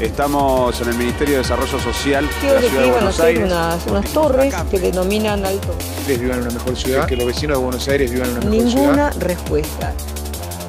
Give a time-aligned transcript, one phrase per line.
[0.00, 3.44] Estamos en el Ministerio de Desarrollo Social de Quiero la que Ciudad de Buenos Aires.
[3.44, 5.76] unas, unas torres que denominan alto.
[5.98, 8.44] ustedes vivan en una mejor ciudad, que los vecinos de Buenos Aires vivan en una
[8.48, 8.84] mejor ciudad.
[8.84, 9.92] Ninguna respuesta.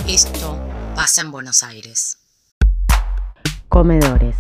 [0.07, 0.59] Esto
[0.95, 2.17] pasa en Buenos Aires.
[3.67, 4.35] Comedores.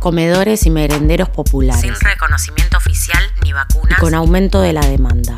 [0.00, 1.80] Comedores y merenderos populares.
[1.80, 4.00] Sin reconocimiento oficial ni y vacunas.
[4.00, 5.36] con aumento de la demanda.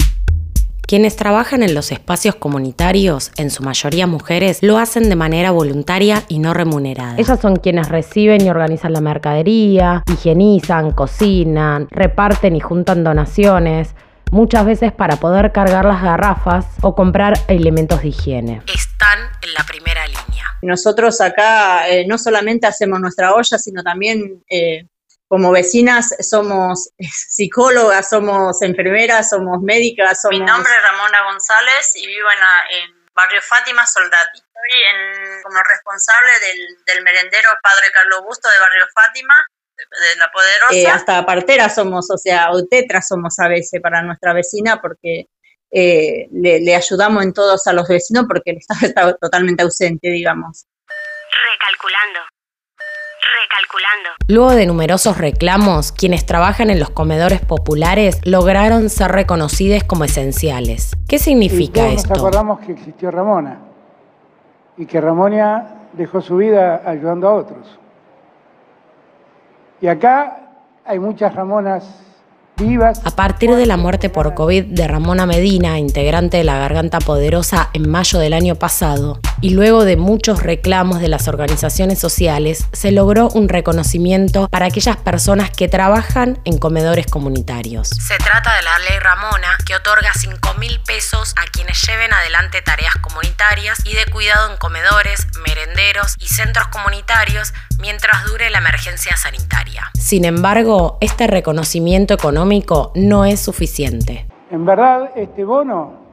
[0.86, 6.22] Quienes trabajan en los espacios comunitarios, en su mayoría mujeres, lo hacen de manera voluntaria
[6.28, 7.16] y no remunerada.
[7.18, 13.96] Ellas son quienes reciben y organizan la mercadería, higienizan, cocinan, reparten y juntan donaciones,
[14.30, 18.62] muchas veces para poder cargar las garrafas o comprar elementos de higiene.
[18.72, 20.44] Están en la primera línea.
[20.62, 24.86] Nosotros acá eh, no solamente hacemos nuestra olla, sino también eh,
[25.28, 30.38] como vecinas somos psicólogas, somos enfermeras, somos médicas, somos...
[30.38, 34.38] Mi nombre es Ramona González y vivo en, la- en Barrio Fátima Soldati.
[34.38, 39.34] Soy en- como responsable del, del merendero Padre Carlos Busto de Barrio Fátima,
[39.76, 40.74] de, de La Poderosa.
[40.74, 45.26] Eh, hasta parteras somos, o sea, o tetras somos a veces para nuestra vecina porque
[45.70, 50.08] eh, le, le ayudamos en todos a los vecinos porque el Estado está totalmente ausente,
[50.08, 50.66] digamos.
[54.28, 60.96] Luego de numerosos reclamos, quienes trabajan en los comedores populares lograron ser reconocidos como esenciales.
[61.06, 62.14] ¿Qué Y significa todos nos esto?
[62.14, 63.58] acordamos que existió Ramona
[64.76, 67.78] y que Ramona dejó su vida ayudando a otros.
[69.80, 70.38] Y acá
[70.84, 71.84] hay muchas Ramonas
[72.56, 73.00] vivas.
[73.04, 77.68] A partir de la muerte por COVID de Ramona Medina, integrante de la Garganta Poderosa
[77.74, 82.90] en mayo del año pasado, y luego de muchos reclamos de las organizaciones sociales, se
[82.90, 87.90] logró un reconocimiento para aquellas personas que trabajan en comedores comunitarios.
[87.90, 92.60] Se trata de la ley Ramona, que otorga 5 mil pesos a quienes lleven adelante
[92.60, 99.16] tareas comunitarias y de cuidado en comedores, merenderos y centros comunitarios mientras dure la emergencia
[99.16, 99.92] sanitaria.
[99.94, 104.26] Sin embargo, este reconocimiento económico no es suficiente.
[104.50, 106.05] En verdad, este bono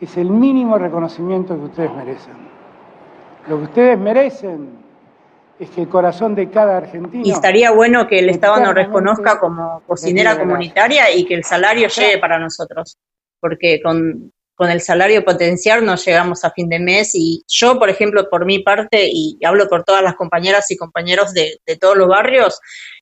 [0.00, 2.34] es el mínimo reconocimiento que ustedes merecen.
[3.48, 4.78] Lo que ustedes merecen
[5.58, 7.24] es que el corazón de cada argentino...
[7.24, 11.88] Y estaría bueno que el Estado nos reconozca como cocinera comunitaria y que el salario
[11.88, 12.96] llegue para nosotros,
[13.40, 17.90] porque con, con el salario potencial no llegamos a fin de mes y yo, por
[17.90, 21.96] ejemplo, por mi parte, y hablo por todas las compañeras y compañeros de, de todos
[21.96, 22.60] los barrios,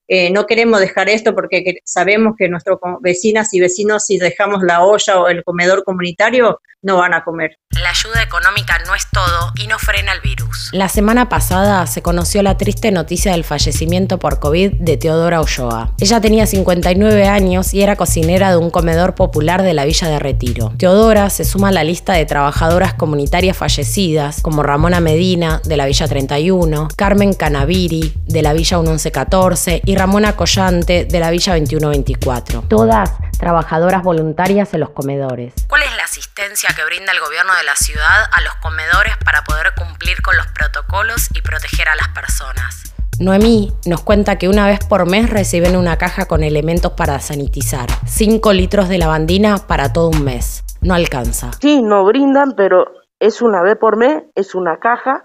[0.08, 4.62] eh, no queremos dejar esto porque que- sabemos que nuestros vecinas y vecinos, si dejamos
[4.62, 7.58] la olla o el comedor comunitario, no van a comer.
[7.82, 10.70] La ayuda económica no es todo y no frena el virus.
[10.72, 15.92] La semana pasada se conoció la triste noticia del fallecimiento por COVID de Teodora Ulloa.
[15.98, 20.18] Ella tenía 59 años y era cocinera de un comedor popular de la Villa de
[20.20, 20.72] Retiro.
[20.78, 25.86] Teodora se suma a la lista de trabajadoras comunitarias fallecidas, como Ramona Medina, de la
[25.86, 32.64] Villa 31, Carmen Canaviri, de la Villa 1114, y Ramona Collante, de la Villa 2124.
[32.68, 35.54] Todas trabajadoras voluntarias en los comedores.
[35.68, 39.42] ¿Cuál es la asistencia que brinda el gobierno de la ciudad a los comedores para
[39.44, 42.92] poder cumplir con los protocolos y proteger a las personas?
[43.18, 47.88] Noemí nos cuenta que una vez por mes reciben una caja con elementos para sanitizar.
[48.04, 50.62] 5 litros de lavandina para todo un mes.
[50.82, 51.52] No alcanza.
[51.58, 52.84] Sí, no brindan, pero
[53.18, 55.24] es una vez por mes, es una caja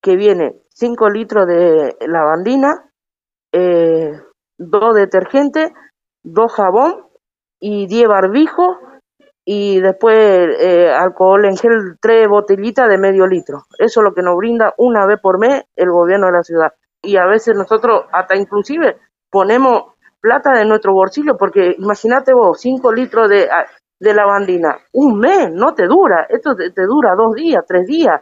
[0.00, 2.89] que viene 5 litros de lavandina,
[3.52, 4.12] eh,
[4.58, 5.72] 2 detergentes,
[6.22, 7.06] 2 jabón
[7.58, 8.76] y 10 barbijos
[9.44, 10.16] y después
[10.60, 13.64] eh, alcohol en gel, 3 botellitas de medio litro.
[13.78, 16.72] Eso es lo que nos brinda una vez por mes el gobierno de la ciudad.
[17.02, 18.98] Y a veces nosotros hasta inclusive
[19.30, 23.66] ponemos plata de nuestro bolsillo porque imagínate vos, 5 litros de, ah,
[23.98, 28.20] de lavandina, un mes, no te dura, esto te dura dos días, tres días,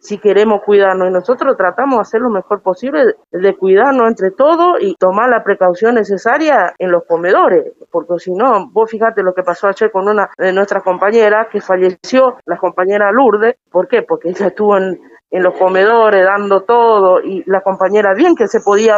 [0.00, 1.08] si queremos cuidarnos.
[1.08, 5.42] Y nosotros tratamos de hacer lo mejor posible, de, cuidarnos entre todos y tomar la
[5.42, 10.08] precaución necesaria en los comedores, porque si no, vos fíjate lo que pasó ayer con
[10.08, 14.02] una de nuestras compañeras que falleció, la compañera Lourdes, ¿por qué?
[14.02, 14.98] Porque ella estuvo en,
[15.30, 18.96] en los comedores dando todo y la compañera bien que se podía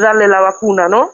[0.00, 1.08] darle la vacuna, ¿no?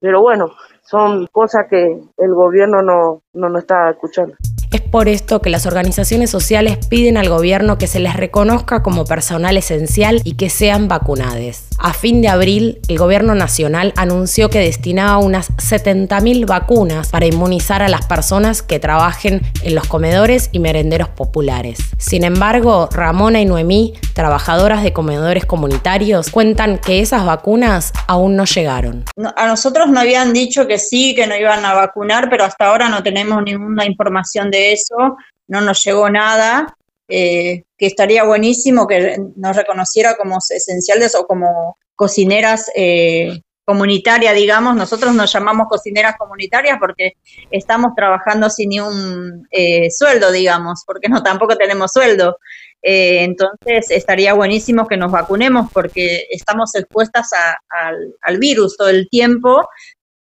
[0.00, 0.46] Pero bueno,
[0.82, 4.34] son cosas que el gobierno no, no nos está escuchando.
[4.70, 9.06] Es por esto que las organizaciones sociales piden al gobierno que se les reconozca como
[9.06, 11.62] personal esencial y que sean vacunados.
[11.78, 17.82] A fin de abril, el gobierno nacional anunció que destinaba unas 70.000 vacunas para inmunizar
[17.82, 21.78] a las personas que trabajen en los comedores y merenderos populares.
[21.96, 28.44] Sin embargo, Ramona y Noemí, trabajadoras de comedores comunitarios, cuentan que esas vacunas aún no
[28.44, 29.04] llegaron.
[29.36, 32.88] a nosotros nos habían dicho que sí, que no iban a vacunar, pero hasta ahora
[32.88, 35.16] no tenemos ninguna información de eso,
[35.48, 36.74] no nos llegó nada.
[37.10, 44.76] Eh, que estaría buenísimo que nos reconociera como esenciales o como cocineras eh, comunitarias, digamos.
[44.76, 47.12] Nosotros nos llamamos cocineras comunitarias porque
[47.50, 52.36] estamos trabajando sin ni un eh, sueldo, digamos, porque no tampoco tenemos sueldo.
[52.82, 57.30] entonces estaría buenísimo que nos vacunemos porque estamos expuestas
[58.20, 59.66] al virus todo el tiempo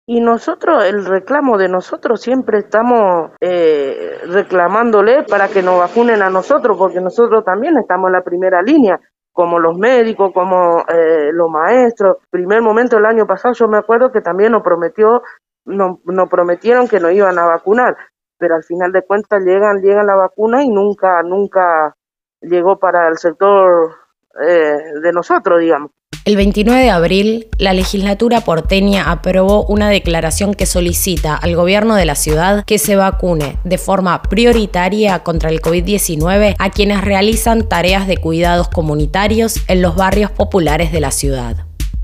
[0.06, 6.30] y nosotros, el reclamo de nosotros siempre estamos eh, reclamándole para que nos vacunen a
[6.30, 9.00] nosotros, porque nosotros también estamos en la primera línea,
[9.32, 12.18] como los médicos, como eh, los maestros.
[12.30, 15.24] Primer momento el año pasado yo me acuerdo que también nos prometió,
[15.66, 17.96] nos, nos prometieron que nos iban a vacunar,
[18.38, 21.96] pero al final de cuentas llegan, llegan la vacuna y nunca, nunca
[22.42, 23.96] llegó para el sector
[24.42, 25.92] eh, de nosotros, digamos.
[26.25, 32.06] El 29 de abril, la legislatura porteña aprobó una declaración que solicita al gobierno de
[32.06, 38.08] la ciudad que se vacune de forma prioritaria contra el COVID-19 a quienes realizan tareas
[38.08, 41.58] de cuidados comunitarios en los barrios populares de la ciudad.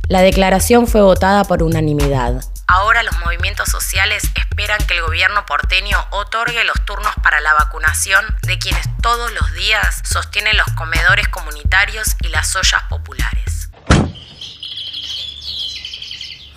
[0.09, 2.41] La declaración fue votada por unanimidad.
[2.67, 8.25] Ahora los movimientos sociales esperan que el gobierno porteño otorgue los turnos para la vacunación
[8.41, 13.18] de quienes todos los días sostienen los comedores comunitarios y las ollas populares.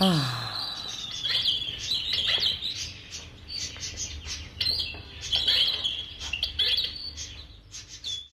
[0.05, 0.42] Ah.